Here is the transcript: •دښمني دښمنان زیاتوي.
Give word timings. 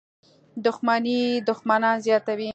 •دښمني 0.65 1.19
دښمنان 1.47 1.97
زیاتوي. 2.05 2.49